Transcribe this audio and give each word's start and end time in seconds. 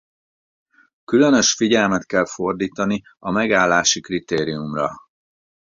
Különös 1.03 1.53
figyelmet 1.53 2.05
kell 2.05 2.25
fordítani 2.25 3.01
a 3.19 3.31
megállási 3.31 4.01
kritériumra. 4.01 4.89